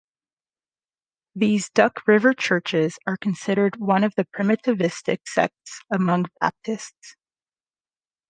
[1.35, 7.15] These "Duck River" churches are considered one of the "primitivistic" sects among Baptists.